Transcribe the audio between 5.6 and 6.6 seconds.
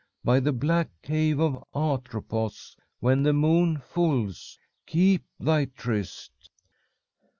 tryst!'